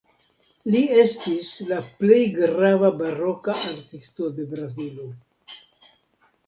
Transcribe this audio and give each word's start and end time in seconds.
Li 0.75 0.79
estis 1.01 1.51
la 1.73 1.77
plej 1.99 2.23
grava 2.39 2.91
baroka 3.03 3.59
artisto 3.69 4.33
de 4.39 4.49
Brazilo. 4.57 5.09